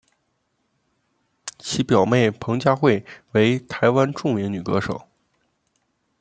[1.59, 5.07] 其表妹彭佳慧为台湾著名女歌手。